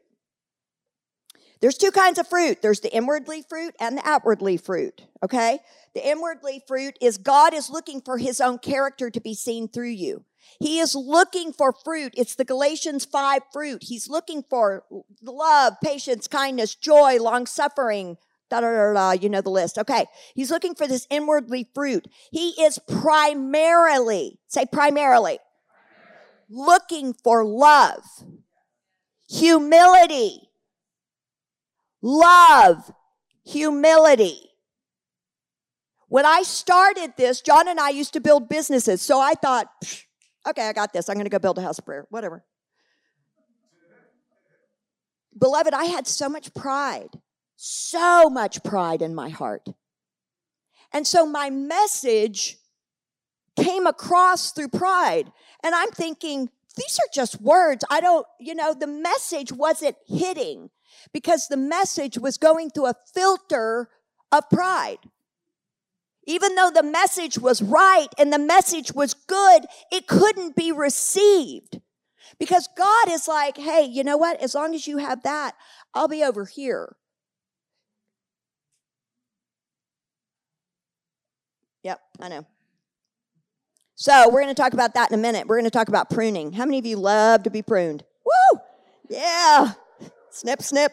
[1.61, 2.63] There's two kinds of fruit.
[2.63, 5.03] There's the inwardly fruit and the outwardly fruit.
[5.23, 5.59] Okay?
[5.95, 9.91] The inwardly fruit is God is looking for his own character to be seen through
[9.91, 10.25] you.
[10.61, 12.15] He is looking for fruit.
[12.17, 13.85] It's the Galatians 5 fruit.
[13.85, 14.85] He's looking for
[15.23, 18.19] love, patience, kindness, joy, long suffering.
[18.51, 19.79] Da, da, da, you know the list.
[19.79, 20.07] Okay.
[20.35, 22.07] He's looking for this inwardly fruit.
[22.31, 25.39] He is primarily, say primarily,
[26.49, 28.03] looking for love,
[29.29, 30.51] humility,
[32.05, 32.93] love,
[33.45, 34.51] humility.
[36.09, 39.01] When I started this, John and I used to build businesses.
[39.01, 39.67] So I thought,
[40.47, 41.09] okay, I got this.
[41.09, 42.45] I'm going to go build a house of prayer, whatever.
[45.37, 47.09] Beloved, I had so much pride,
[47.57, 49.67] so much pride in my heart.
[50.93, 52.59] And so my message
[53.57, 55.33] came across through pride.
[55.65, 57.83] And I'm thinking, these are just words.
[57.91, 60.71] I don't, you know, the message wasn't hitting
[61.13, 63.89] because the message was going through a filter
[64.33, 64.99] of pride.
[66.27, 71.81] Even though the message was right and the message was good, it couldn't be received.
[72.39, 74.41] Because God is like, hey, you know what?
[74.43, 75.55] As long as you have that,
[75.93, 76.97] I'll be over here.
[81.83, 82.47] Yep, I know.
[83.95, 85.47] So we're going to talk about that in a minute.
[85.47, 86.53] We're going to talk about pruning.
[86.53, 88.05] How many of you love to be pruned?
[88.25, 88.61] Woo!
[89.09, 89.73] Yeah.
[90.35, 90.91] Snip, snip.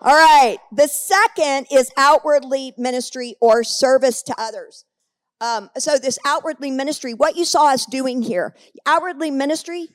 [0.00, 0.56] All right.
[0.72, 4.86] The second is outwardly ministry or service to others.
[5.42, 9.88] Um, so this outwardly ministry, what you saw us doing here, outwardly ministry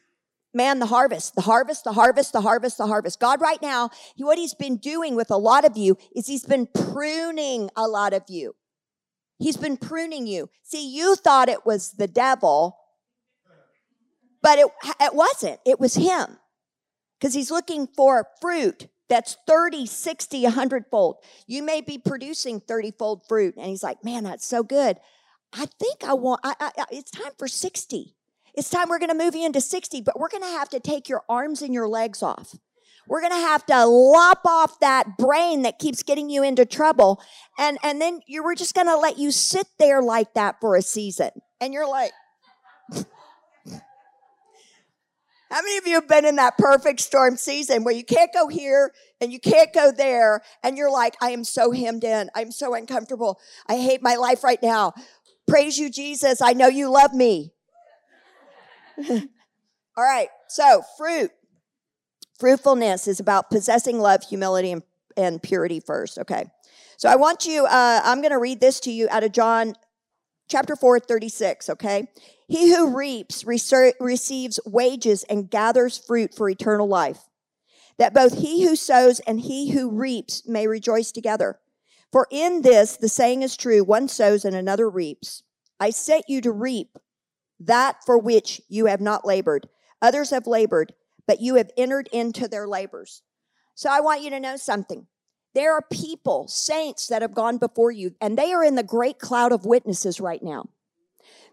[0.53, 3.19] man, the harvest, the harvest, the harvest, the harvest, the harvest.
[3.19, 6.67] God, right now, what He's been doing with a lot of you is He's been
[6.67, 8.55] pruning a lot of you.
[9.39, 10.51] He's been pruning you.
[10.61, 12.77] See, you thought it was the devil,
[14.43, 14.67] but it,
[15.01, 15.59] it wasn't.
[15.65, 16.37] It was Him
[17.19, 21.17] because He's looking for fruit that's 30, 60, 100 fold.
[21.47, 24.97] You may be producing 30 fold fruit, and He's like, man, that's so good.
[25.53, 28.15] I think I want, I, I, it's time for 60.
[28.55, 30.79] It's time we're going to move you into 60, but we're going to have to
[30.79, 32.55] take your arms and your legs off.
[33.07, 37.21] We're going to have to lop off that brain that keeps getting you into trouble.
[37.57, 40.75] And, and then you were just going to let you sit there like that for
[40.75, 41.29] a season.
[41.61, 42.11] And you're like,
[45.55, 48.49] how many of you have been in that perfect storm season where you can't go
[48.49, 48.91] here
[49.21, 52.29] and you can't go there and you're like, I am so hemmed in.
[52.35, 53.39] I'm so uncomfortable.
[53.65, 54.91] I hate my life right now.
[55.47, 56.41] Praise you, Jesus.
[56.41, 57.53] I know you love me.
[59.09, 59.23] All
[59.97, 60.27] right.
[60.49, 61.31] So fruit.
[62.37, 64.83] Fruitfulness is about possessing love, humility, and,
[65.15, 66.17] and purity first.
[66.17, 66.51] Okay.
[66.97, 69.75] So I want you, uh, I'm going to read this to you out of John
[70.47, 71.69] chapter 4, 36.
[71.69, 72.07] Okay.
[72.47, 77.21] He who reaps receives wages and gathers fruit for eternal life,
[77.97, 81.59] that both he who sows and he who reaps may rejoice together.
[82.11, 85.43] For in this the saying is true one sows and another reaps.
[85.79, 86.97] I set you to reap
[87.59, 89.67] that for which you have not labored.
[90.01, 90.93] Others have labored,
[91.27, 93.23] but you have entered into their labors.
[93.73, 95.07] So I want you to know something.
[95.55, 99.19] There are people, saints that have gone before you, and they are in the great
[99.19, 100.67] cloud of witnesses right now.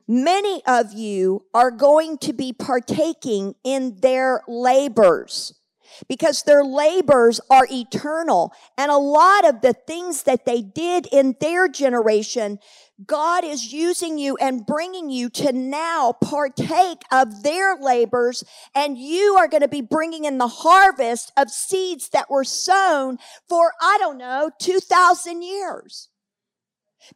[0.08, 5.54] Many of you are going to be partaking in their labors
[6.08, 8.52] because their labors are eternal.
[8.76, 12.58] And a lot of the things that they did in their generation,
[13.06, 18.44] God is using you and bringing you to now partake of their labors.
[18.74, 23.18] And you are going to be bringing in the harvest of seeds that were sown
[23.48, 26.08] for, I don't know, 2,000 years.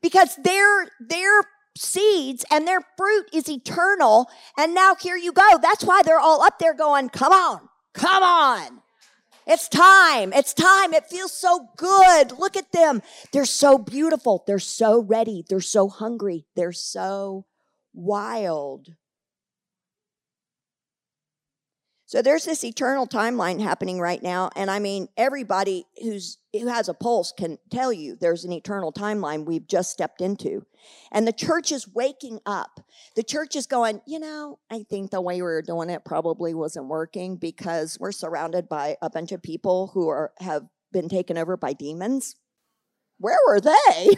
[0.01, 1.43] Because their, their
[1.77, 4.29] seeds and their fruit is eternal.
[4.57, 5.59] And now here you go.
[5.63, 8.83] That's why they're all up there going, come on, come on.
[9.47, 10.33] It's time.
[10.33, 10.93] It's time.
[10.93, 12.33] It feels so good.
[12.33, 13.01] Look at them.
[13.33, 14.43] They're so beautiful.
[14.47, 15.45] They're so ready.
[15.49, 16.47] They're so hungry.
[16.57, 17.47] They're so
[17.95, 18.89] wild.
[22.09, 26.89] So there's this eternal timeline happening right now, and I mean everybody who's who has
[26.89, 30.65] a pulse can tell you there's an eternal timeline we've just stepped into.
[31.11, 32.81] And the church is waking up.
[33.17, 36.55] The church is going, you know, I think the way we were doing it probably
[36.55, 41.37] wasn't working because we're surrounded by a bunch of people who are have been taken
[41.37, 42.37] over by demons.
[43.19, 43.71] Where were they?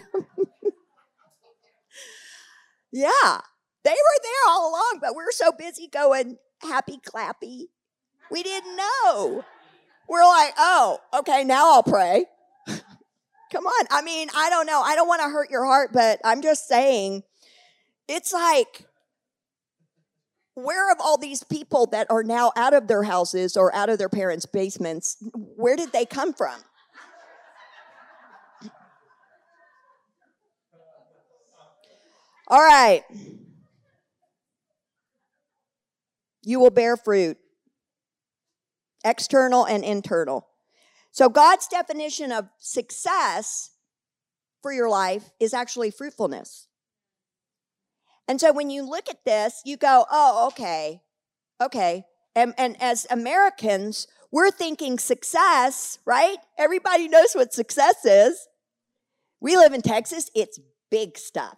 [2.92, 3.40] yeah,
[3.83, 7.68] they were there all along, but we're so busy going happy clappy
[8.31, 9.45] we didn't know.
[10.09, 12.25] We're like, oh, okay, now I'll pray.
[13.53, 13.87] Come on.
[13.91, 14.81] I mean, I don't know.
[14.81, 17.23] I don't want to hurt your heart, but I'm just saying,
[18.09, 18.87] it's like,
[20.55, 23.99] where have all these people that are now out of their houses or out of
[23.99, 26.57] their parents' basements, where did they come from?
[32.49, 33.03] All right.
[36.43, 37.37] You will bear fruit
[39.05, 40.49] external and internal.
[41.11, 43.71] So, God's definition of success
[44.63, 46.67] for your life is actually fruitfulness.
[48.27, 51.03] And so, when you look at this, you go, oh, okay,
[51.61, 52.05] okay.
[52.35, 56.37] And, and as Americans, we're thinking success, right?
[56.59, 58.47] Everybody knows what success is.
[59.41, 60.59] We live in Texas, it's
[60.91, 61.57] big stuff.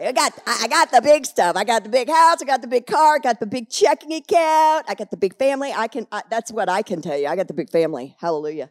[0.00, 1.56] I got, I got the big stuff.
[1.56, 2.40] I got the big house.
[2.40, 3.16] I got the big car.
[3.16, 4.86] I got the big checking account.
[4.88, 5.72] I got the big family.
[5.74, 7.26] I can, I, that's what I can tell you.
[7.26, 8.14] I got the big family.
[8.20, 8.70] Hallelujah.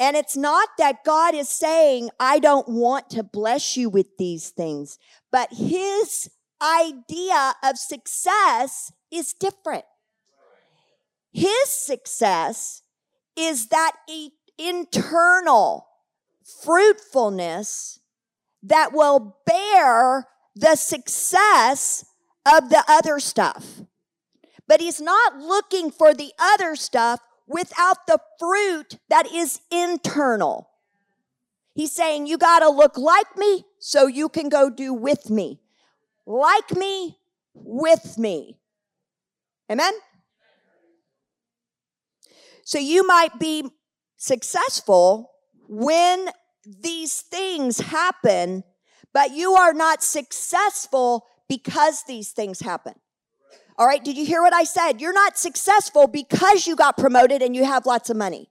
[0.00, 4.50] And it's not that God is saying, I don't want to bless you with these
[4.50, 4.98] things,
[5.30, 6.30] but his
[6.62, 9.84] idea of success is different.
[11.32, 12.82] His success
[13.36, 15.86] is that e- internal
[16.62, 18.00] fruitfulness
[18.64, 22.04] that will bear the success
[22.46, 23.82] of the other stuff.
[24.66, 30.70] But he's not looking for the other stuff without the fruit that is internal.
[31.74, 35.60] He's saying, You got to look like me so you can go do with me.
[36.26, 37.18] Like me,
[37.52, 38.58] with me.
[39.70, 39.92] Amen?
[42.64, 43.70] So you might be
[44.16, 45.32] successful
[45.68, 46.28] when
[46.66, 48.64] these things happen,
[49.12, 52.94] but you are not successful because these things happen.
[53.76, 55.00] All right, did you hear what I said?
[55.00, 58.50] You're not successful because you got promoted and you have lots of money.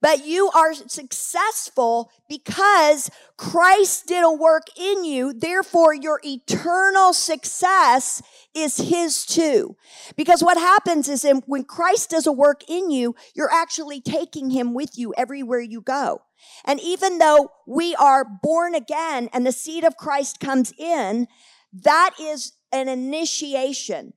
[0.00, 5.32] But you are successful because Christ did a work in you.
[5.32, 8.22] Therefore, your eternal success
[8.54, 9.76] is His too.
[10.16, 14.72] Because what happens is when Christ does a work in you, you're actually taking Him
[14.72, 16.22] with you everywhere you go.
[16.64, 21.26] And even though we are born again and the seed of Christ comes in,
[21.72, 24.12] that is an initiation.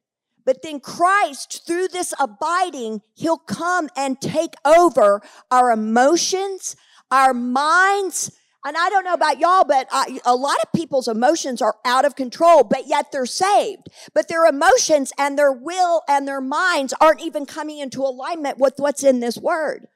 [0.45, 6.75] But then Christ, through this abiding, He'll come and take over our emotions,
[7.11, 8.31] our minds.
[8.63, 12.05] And I don't know about y'all, but I, a lot of people's emotions are out
[12.05, 13.87] of control, but yet they're saved.
[14.13, 18.75] But their emotions and their will and their minds aren't even coming into alignment with
[18.77, 19.87] what's in this word.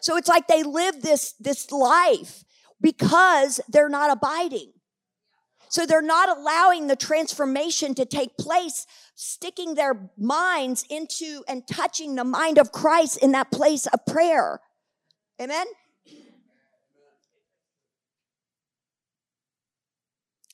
[0.00, 2.44] So it's like they live this, this life
[2.80, 4.72] because they're not abiding.
[5.68, 12.14] So they're not allowing the transformation to take place, sticking their minds into and touching
[12.14, 14.60] the mind of Christ in that place of prayer.
[15.40, 15.66] Amen?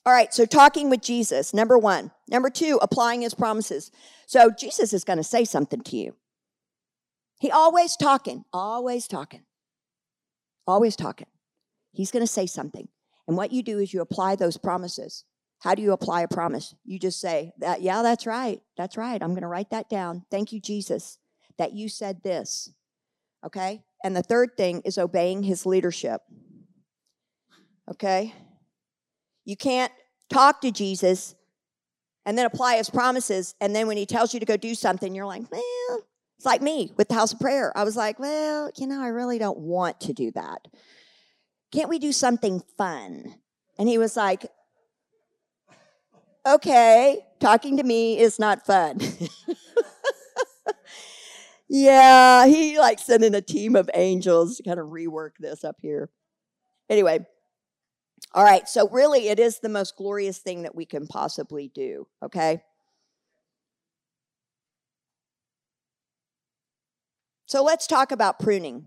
[0.04, 2.10] All right, so talking with Jesus, number one.
[2.28, 3.92] Number two, applying his promises.
[4.26, 6.16] So Jesus is going to say something to you.
[7.42, 9.42] He always talking, always talking,
[10.64, 11.26] always talking.
[11.90, 12.86] He's going to say something.
[13.26, 15.24] And what you do is you apply those promises.
[15.58, 16.72] How do you apply a promise?
[16.84, 18.62] You just say, that, Yeah, that's right.
[18.76, 19.20] That's right.
[19.20, 20.24] I'm going to write that down.
[20.30, 21.18] Thank you, Jesus,
[21.58, 22.72] that you said this.
[23.44, 23.82] Okay?
[24.04, 26.20] And the third thing is obeying his leadership.
[27.90, 28.36] Okay?
[29.44, 29.90] You can't
[30.32, 31.34] talk to Jesus
[32.24, 33.56] and then apply his promises.
[33.60, 36.06] And then when he tells you to go do something, you're like, Well,
[36.42, 37.72] it's like me with the house of prayer.
[37.76, 40.66] I was like, Well, you know, I really don't want to do that
[41.72, 43.34] can't we do something fun?
[43.78, 44.46] And he was like,
[46.46, 49.00] okay, talking to me is not fun.
[51.68, 55.76] yeah, he like sent in a team of angels to kind of rework this up
[55.80, 56.10] here.
[56.90, 57.26] Anyway,
[58.34, 62.06] all right, so really it is the most glorious thing that we can possibly do,
[62.22, 62.62] okay?
[67.52, 68.86] So let's talk about pruning.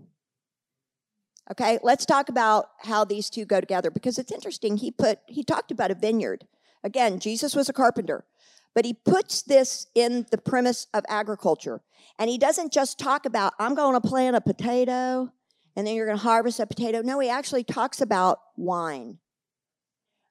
[1.52, 4.78] Okay, let's talk about how these two go together because it's interesting.
[4.78, 6.48] He put he talked about a vineyard.
[6.84, 8.26] Again, Jesus was a carpenter,
[8.74, 11.82] but he puts this in the premise of agriculture.
[12.18, 15.32] And he doesn't just talk about I'm going to plant a potato
[15.76, 17.04] and then you're going to harvest a potato.
[17.04, 19.20] No, he actually talks about wine.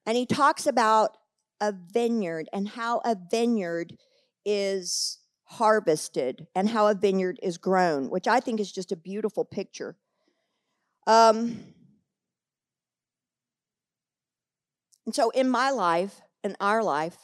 [0.06, 1.18] And he talks about
[1.60, 3.96] a vineyard and how a vineyard
[4.44, 9.44] is harvested and how a vineyard is grown, which I think is just a beautiful
[9.44, 9.96] picture.
[11.06, 11.60] Um,
[15.06, 17.16] and so in my life, in our life,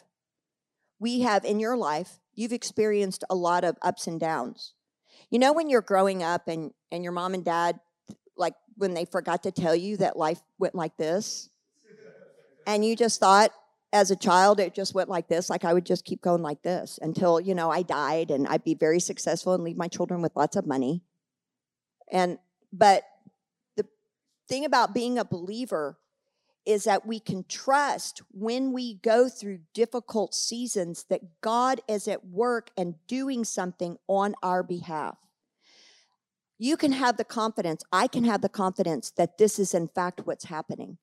[0.98, 4.74] we have in your life, you've experienced a lot of ups and downs.
[5.30, 7.80] You know, when you're growing up and, and your mom and dad,
[8.36, 11.48] like when they forgot to tell you that life went like this,
[12.66, 13.50] and you just thought
[13.92, 16.62] as a child it just went like this, like I would just keep going like
[16.62, 20.22] this until, you know, I died and I'd be very successful and leave my children
[20.22, 21.02] with lots of money.
[22.10, 22.38] And,
[22.72, 23.02] but
[23.76, 23.86] the
[24.48, 25.98] thing about being a believer
[26.66, 32.26] is that we can trust when we go through difficult seasons that God is at
[32.26, 35.16] work and doing something on our behalf.
[36.58, 40.26] You can have the confidence, I can have the confidence that this is in fact
[40.26, 40.98] what's happening.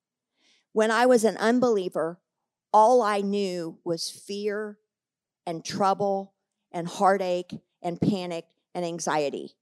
[0.72, 2.20] When I was an unbeliever,
[2.72, 4.78] all I knew was fear
[5.46, 6.34] and trouble
[6.72, 9.52] and heartache and panic and anxiety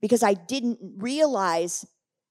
[0.00, 1.86] because I didn't realize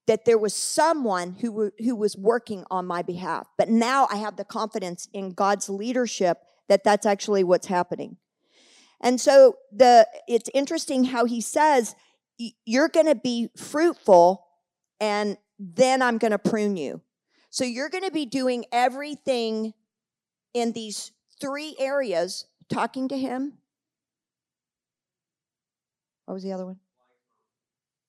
[0.05, 3.47] that there was someone who, who was working on my behalf.
[3.57, 8.17] But now I have the confidence in God's leadership that that's actually what's happening.
[9.01, 11.95] And so the it's interesting how he says
[12.65, 14.45] you're going to be fruitful
[14.99, 17.01] and then I'm going to prune you.
[17.49, 19.73] So you're going to be doing everything
[20.53, 23.53] in these three areas talking to him.
[26.25, 26.79] What was the other one?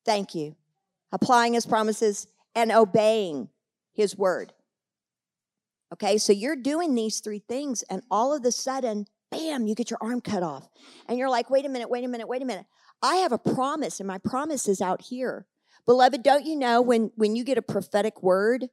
[0.05, 0.57] Thank you
[1.14, 2.26] applying his promises,
[2.57, 3.49] and obeying
[3.92, 4.53] his word.
[5.92, 9.90] Okay, so you're doing these three things, and all of a sudden, bam, you get
[9.90, 10.68] your arm cut off.
[11.09, 12.66] And you're like, wait a minute, wait a minute, wait a minute.
[13.01, 15.47] I have a promise, and my promise is out here.
[15.86, 18.68] Beloved, don't you know when, when you get a prophetic word,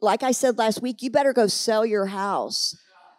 [0.00, 2.76] like I said last week, you better go sell your house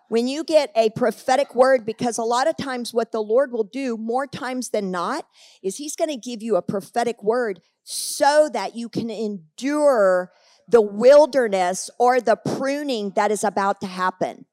[0.10, 3.64] when you get a prophetic word, because a lot of times what the Lord will
[3.64, 5.26] do more times than not
[5.64, 10.32] is He's going to give you a prophetic word so that you can endure
[10.68, 14.46] the wilderness or the pruning that is about to happen.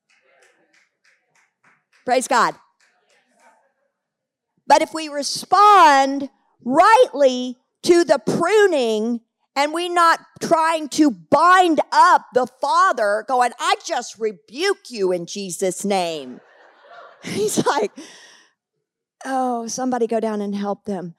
[2.05, 2.55] Praise God.
[4.67, 6.29] But if we respond
[6.65, 9.21] rightly to the pruning
[9.57, 15.25] and we not trying to bind up the father going, I just rebuke you in
[15.25, 16.41] Jesus' name.
[17.23, 17.91] He's like,
[19.25, 21.15] oh, somebody go down and help them.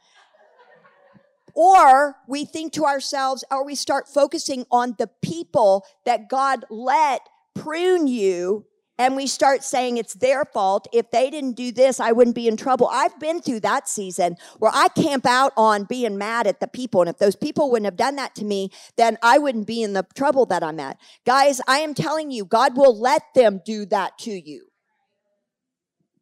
[1.56, 7.22] Or we think to ourselves, or we start focusing on the people that God let
[7.56, 8.68] prune you
[8.98, 10.88] and we start saying it's their fault.
[10.92, 12.88] If they didn't do this, I wouldn't be in trouble.
[12.92, 17.02] I've been through that season where I camp out on being mad at the people.
[17.02, 19.94] And if those people wouldn't have done that to me, then I wouldn't be in
[19.94, 20.98] the trouble that I'm at.
[21.26, 24.68] Guys, I am telling you, God will let them do that to you.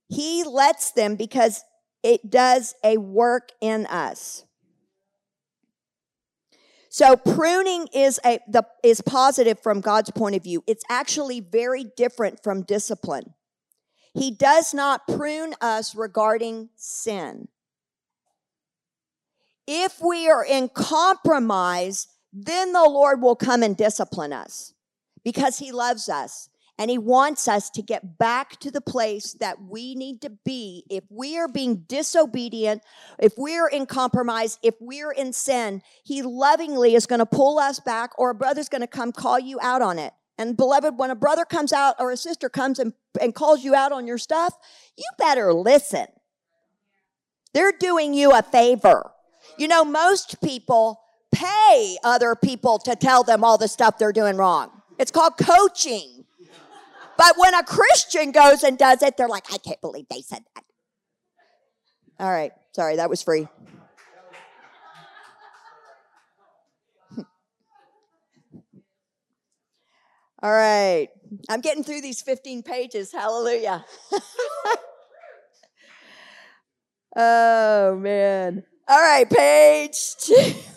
[0.07, 1.63] He lets them because
[2.03, 4.45] it does a work in us.
[6.95, 10.63] So pruning is a the is positive from God's point of view.
[10.65, 13.33] It's actually very different from discipline.
[14.13, 17.49] He does not prune us regarding sin.
[19.67, 24.73] If we are in compromise, then the Lord will come and discipline us
[25.21, 26.47] because he loves us.
[26.77, 30.83] And he wants us to get back to the place that we need to be.
[30.89, 32.83] If we are being disobedient,
[33.17, 37.79] if we're in compromise, if we're in sin, he lovingly is going to pull us
[37.79, 40.13] back or a brother's going to come call you out on it.
[40.37, 43.73] And beloved, when a brother comes out or a sister comes and, and calls you
[43.73, 44.53] out on your stuff,
[44.97, 46.07] you better listen.
[47.53, 49.11] They're doing you a favor.
[49.57, 50.99] You know, most people
[51.31, 54.71] pay other people to tell them all the stuff they're doing wrong.
[54.97, 56.14] It's called coaching.
[57.17, 60.43] But when a Christian goes and does it, they're like, I can't believe they said
[60.55, 60.63] that.
[62.19, 62.51] All right.
[62.73, 63.47] Sorry, that was free.
[70.41, 71.07] All right.
[71.49, 73.11] I'm getting through these 15 pages.
[73.11, 73.85] Hallelujah.
[77.15, 78.63] oh, man.
[78.87, 80.53] All right, page two.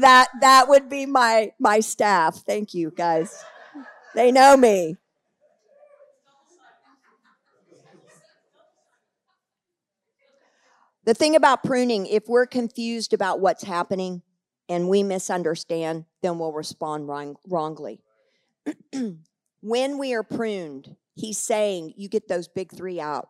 [0.00, 2.42] that that would be my my staff.
[2.46, 3.44] Thank you guys.
[4.14, 4.96] They know me.
[11.04, 14.22] The thing about pruning, if we're confused about what's happening
[14.68, 18.00] and we misunderstand, then we'll respond wrong, wrongly.
[19.60, 23.28] when we are pruned, he's saying, You get those big three out.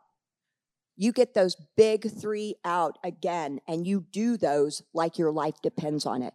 [0.96, 6.04] You get those big three out again, and you do those like your life depends
[6.04, 6.34] on it.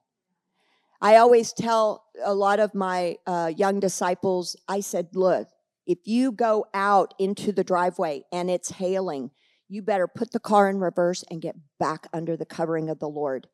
[1.02, 5.48] I always tell a lot of my uh, young disciples, I said, look,
[5.86, 9.32] if you go out into the driveway and it's hailing,
[9.68, 13.10] you better put the car in reverse and get back under the covering of the
[13.10, 13.48] Lord.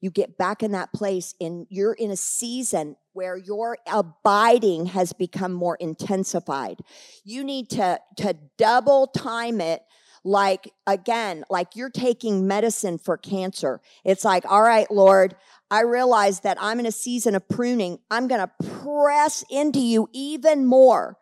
[0.00, 5.12] You get back in that place, and you're in a season where your abiding has
[5.12, 6.80] become more intensified.
[7.24, 9.82] You need to, to double time it
[10.26, 15.36] like again like you're taking medicine for cancer it's like all right lord
[15.70, 17.98] I realize that I'm in a season of pruning.
[18.10, 18.50] I'm going to
[18.82, 21.18] press into you even more.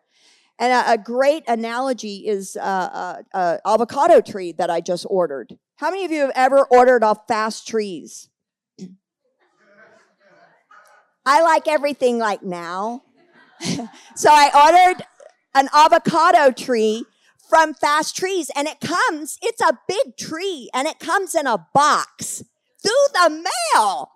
[0.59, 5.57] And a, a great analogy is uh, uh, uh, avocado tree that I just ordered.
[5.77, 8.29] How many of you have ever ordered off fast trees?
[11.25, 13.01] I like everything like now.
[14.15, 15.03] so I ordered
[15.55, 17.05] an avocado tree
[17.49, 21.67] from Fast Trees and it comes, it's a big tree and it comes in a
[21.73, 22.43] box
[22.81, 24.11] through the mail.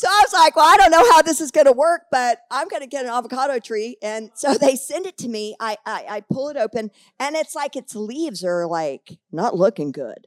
[0.00, 2.38] So I was like, well, I don't know how this is going to work, but
[2.50, 3.98] I'm going to get an avocado tree.
[4.02, 5.54] And so they send it to me.
[5.60, 9.92] I, I, I pull it open and it's like its leaves are like not looking
[9.92, 10.26] good.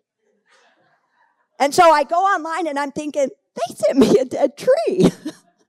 [1.60, 5.12] And so I go online and I'm thinking, they sent me a dead tree.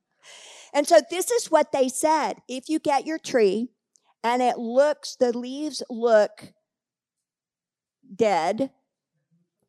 [0.74, 2.42] and so this is what they said.
[2.46, 3.70] If you get your tree
[4.24, 6.54] and it looks, the leaves look
[8.16, 8.70] dead,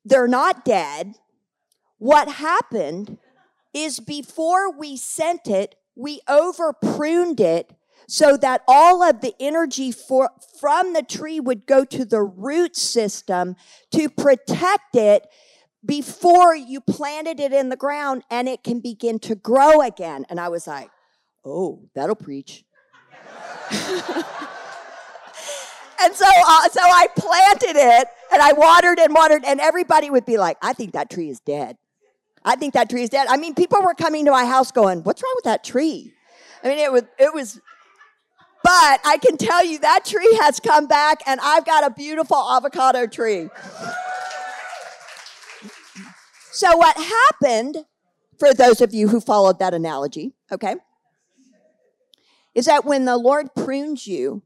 [0.05, 1.15] they're not dead.
[1.97, 3.17] What happened
[3.73, 7.73] is before we sent it, we over pruned it
[8.07, 10.29] so that all of the energy for,
[10.59, 13.55] from the tree would go to the root system
[13.91, 15.27] to protect it
[15.83, 20.25] before you planted it in the ground and it can begin to grow again.
[20.29, 20.89] And I was like,
[21.43, 22.63] oh, that'll preach.
[26.01, 30.25] and so, uh, so I planted it and I watered and watered, and everybody would
[30.25, 31.77] be like, I think that tree is dead.
[32.43, 33.27] I think that tree is dead.
[33.27, 36.13] I mean, people were coming to my house going, What's wrong with that tree?
[36.63, 37.59] I mean, it was, it was,
[38.63, 42.37] but I can tell you that tree has come back and I've got a beautiful
[42.37, 43.49] avocado tree.
[46.51, 47.85] So, what happened,
[48.39, 50.75] for those of you who followed that analogy, okay,
[52.55, 54.41] is that when the Lord prunes you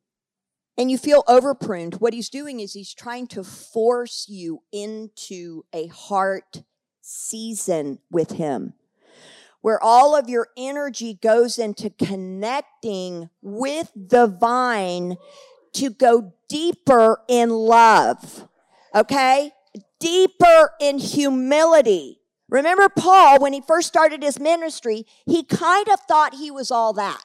[0.77, 5.63] and you feel over pruned, what he's doing is he's trying to force you into
[5.71, 6.63] a heart
[7.01, 8.73] season with him
[9.61, 15.17] where all of your energy goes into connecting with the vine
[15.73, 18.47] to go deeper in love.
[18.95, 19.51] Okay?
[19.99, 22.21] Deeper in humility.
[22.47, 26.93] Remember Paul, when he first started his ministry, he kind of thought he was all
[26.93, 27.21] that.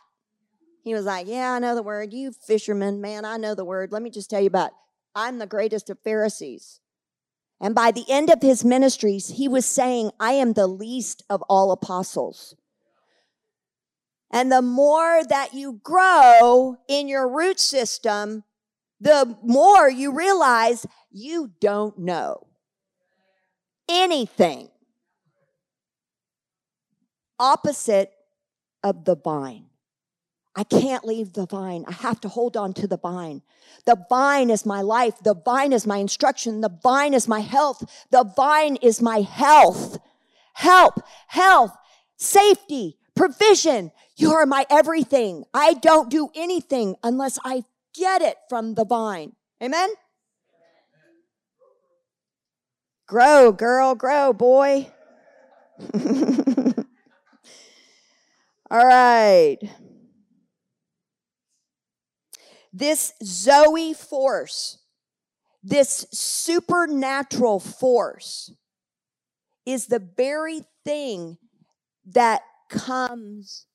[0.84, 2.12] He was like, Yeah, I know the word.
[2.12, 3.90] You fishermen, man, I know the word.
[3.90, 4.70] Let me just tell you about
[5.14, 6.80] I'm the greatest of Pharisees.
[7.60, 11.42] And by the end of his ministries, he was saying, I am the least of
[11.48, 12.54] all apostles.
[14.30, 18.42] And the more that you grow in your root system,
[19.00, 22.46] the more you realize you don't know
[23.88, 24.68] anything
[27.38, 28.10] opposite
[28.82, 29.66] of the vine.
[30.56, 31.84] I can't leave the vine.
[31.88, 33.42] I have to hold on to the vine.
[33.86, 35.18] The vine is my life.
[35.22, 36.60] The vine is my instruction.
[36.60, 38.06] The vine is my health.
[38.10, 39.98] The vine is my health.
[40.54, 41.76] Help, health,
[42.16, 43.90] safety, provision.
[44.16, 45.44] You are my everything.
[45.52, 49.32] I don't do anything unless I get it from the vine.
[49.62, 49.90] Amen?
[53.06, 54.90] Grow, girl, grow, boy.
[58.70, 59.58] All right.
[62.76, 64.78] This Zoe force,
[65.62, 68.52] this supernatural force,
[69.64, 71.38] is the very thing
[72.04, 73.66] that comes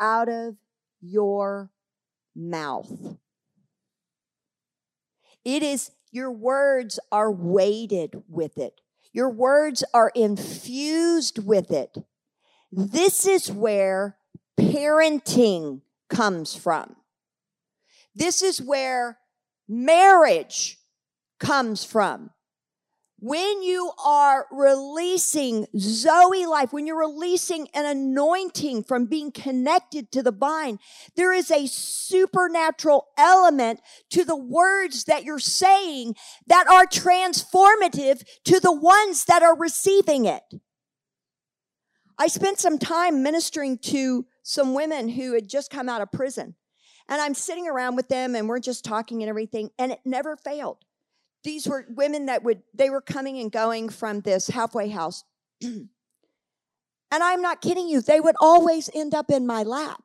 [0.00, 0.56] out of
[1.00, 1.70] your
[2.34, 2.90] mouth.
[5.44, 8.80] It is, your words are weighted with it.
[9.12, 11.98] Your words are infused with it.
[12.72, 14.16] This is where
[14.58, 16.96] parenting comes from.
[18.20, 19.16] This is where
[19.66, 20.78] marriage
[21.38, 22.28] comes from.
[23.18, 30.22] When you are releasing Zoe life, when you're releasing an anointing from being connected to
[30.22, 30.78] the vine,
[31.16, 36.14] there is a supernatural element to the words that you're saying
[36.46, 40.42] that are transformative to the ones that are receiving it.
[42.18, 46.56] I spent some time ministering to some women who had just come out of prison.
[47.10, 50.36] And I'm sitting around with them and we're just talking and everything, and it never
[50.36, 50.78] failed.
[51.42, 55.24] These were women that would, they were coming and going from this halfway house.
[55.62, 55.88] and
[57.10, 60.04] I'm not kidding you, they would always end up in my lap.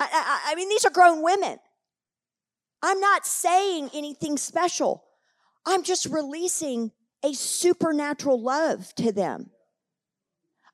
[0.00, 1.58] I, I, I mean, these are grown women.
[2.82, 5.04] I'm not saying anything special.
[5.66, 6.92] I'm just releasing
[7.24, 9.50] a supernatural love to them.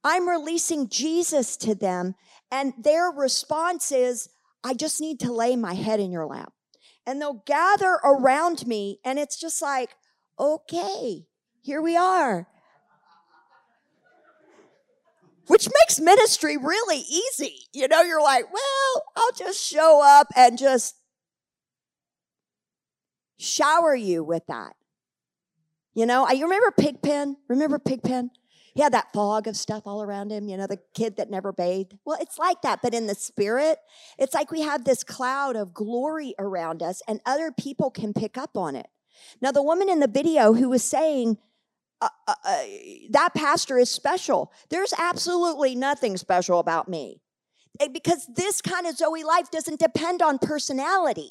[0.05, 2.15] I'm releasing Jesus to them,
[2.53, 4.29] and their response is,
[4.63, 6.53] I just need to lay my head in your lap.
[7.07, 9.91] And they'll gather around me, and it's just like,
[10.39, 11.27] okay,
[11.63, 12.47] here we are.
[15.47, 17.67] Which makes ministry really easy.
[17.73, 20.95] You know, you're like, well, I'll just show up and just
[23.39, 24.75] shower you with that.
[25.95, 27.37] You know, I you remember Pigpen?
[27.49, 28.31] Remember Pigpen?
[28.75, 31.53] He had that fog of stuff all around him, you know, the kid that never
[31.53, 31.97] bathed.
[32.05, 33.79] Well, it's like that, but in the spirit,
[34.19, 38.37] it's like we have this cloud of glory around us and other people can pick
[38.37, 38.87] up on it.
[39.41, 41.39] Now, the woman in the video who was saying,
[42.01, 42.63] uh, uh, uh,
[43.11, 44.53] that pastor is special.
[44.71, 47.21] There's absolutely nothing special about me
[47.79, 51.31] eh, because this kind of Zoe life doesn't depend on personality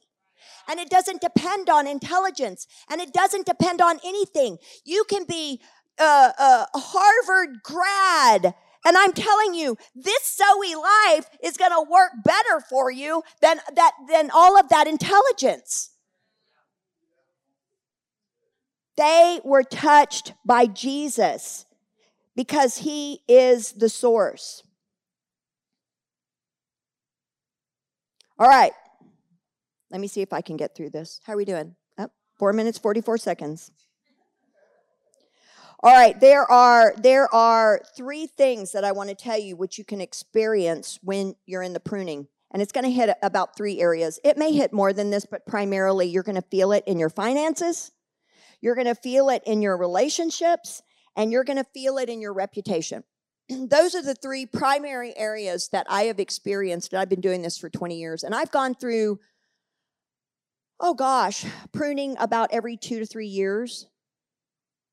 [0.70, 4.58] and it doesn't depend on intelligence and it doesn't depend on anything.
[4.86, 5.62] You can be
[6.00, 8.54] a, a Harvard grad.
[8.86, 13.60] And I'm telling you, this Zoe life is going to work better for you than
[13.76, 15.91] that, than all of that intelligence.
[18.98, 21.66] They were touched by Jesus
[22.36, 24.64] because he is the source.
[28.38, 28.74] All right.
[29.89, 31.22] Let me see if I can get through this.
[31.26, 31.76] How are we doing?
[31.98, 33.72] Oh, four minutes, 44 seconds.
[35.86, 39.77] All right, there are there are three things that I want to tell you which
[39.77, 42.29] you can experience when you're in the pruning.
[42.51, 44.17] And it's going to hit about three areas.
[44.23, 47.09] It may hit more than this, but primarily you're going to feel it in your
[47.09, 47.91] finances,
[48.61, 50.81] you're going to feel it in your relationships,
[51.17, 53.03] and you're going to feel it in your reputation.
[53.49, 56.93] Those are the three primary areas that I have experienced.
[56.93, 58.23] And I've been doing this for 20 years.
[58.23, 59.19] And I've gone through,
[60.79, 63.88] oh gosh, pruning about every two to three years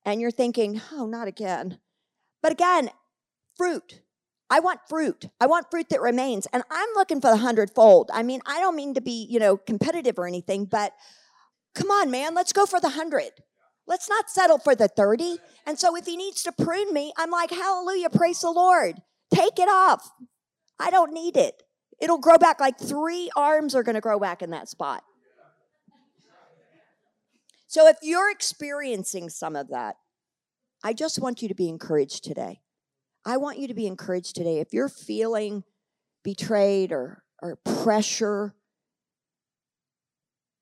[0.04, 1.78] and you're thinking, oh, not again.
[2.42, 2.90] But again,
[3.56, 4.00] fruit.
[4.48, 5.26] I want fruit.
[5.40, 6.46] I want fruit that remains.
[6.52, 8.10] And I'm looking for the hundredfold.
[8.12, 10.92] I mean, I don't mean to be, you know, competitive or anything, but
[11.74, 13.30] come on, man, let's go for the hundred.
[13.86, 15.38] Let's not settle for the 30.
[15.66, 18.96] And so if he needs to prune me, I'm like, hallelujah, praise the Lord.
[19.32, 20.10] Take it off.
[20.78, 21.62] I don't need it.
[22.00, 25.02] It'll grow back like three arms are going to grow back in that spot.
[27.70, 29.94] So if you're experiencing some of that,
[30.82, 32.62] I just want you to be encouraged today.
[33.24, 34.58] I want you to be encouraged today.
[34.58, 35.62] If you're feeling
[36.24, 38.56] betrayed or, or pressure,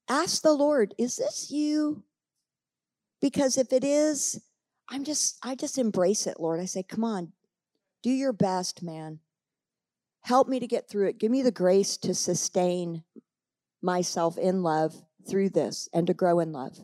[0.07, 2.03] ask the Lord, is this you?
[3.23, 4.39] Because if it is,
[4.91, 6.61] I'm just, I just embrace it, Lord.
[6.61, 7.33] I say, come on,
[8.03, 9.21] do your best, man.
[10.21, 11.19] Help me to get through it.
[11.19, 13.03] Give me the grace to sustain
[13.81, 14.95] myself in love
[15.27, 16.79] through this and to grow in love.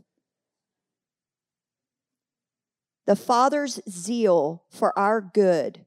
[3.06, 5.84] The Father's zeal for our good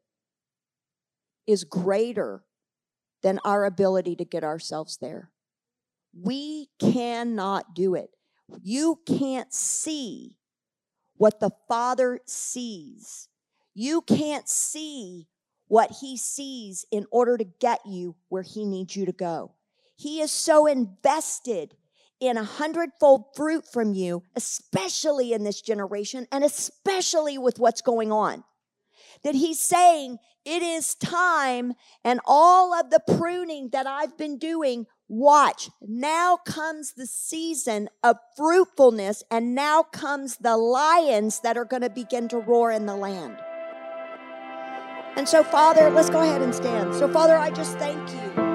[1.47, 2.43] is greater
[3.23, 5.31] than our ability to get ourselves there.
[6.13, 8.11] We cannot do it.
[8.61, 10.37] You can't see
[11.15, 13.27] what the Father sees.
[13.73, 15.27] You can't see
[15.67, 19.53] what He sees in order to get you where He needs you to go.
[19.95, 21.75] He is so invested
[22.19, 28.11] in a hundredfold fruit from you, especially in this generation and especially with what's going
[28.11, 28.43] on.
[29.23, 31.73] That he's saying, it is time,
[32.05, 35.69] and all of the pruning that I've been doing, watch.
[35.81, 41.89] Now comes the season of fruitfulness, and now comes the lions that are going to
[41.89, 43.37] begin to roar in the land.
[45.17, 46.95] And so, Father, let's go ahead and stand.
[46.95, 48.46] So, Father, I just thank you